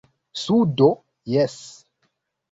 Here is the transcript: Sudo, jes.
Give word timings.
Sudo, 0.43 0.87
jes. 1.33 1.59